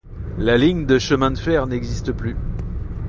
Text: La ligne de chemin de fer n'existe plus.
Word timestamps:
La 0.39 0.57
ligne 0.57 0.87
de 0.87 0.97
chemin 0.97 1.29
de 1.29 1.37
fer 1.37 1.67
n'existe 1.67 2.11
plus. 2.11 2.35